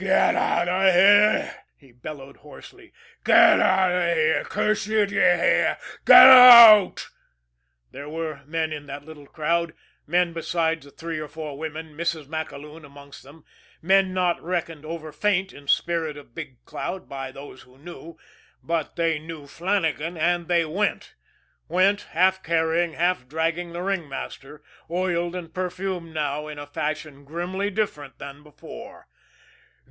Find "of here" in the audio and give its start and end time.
0.67-1.57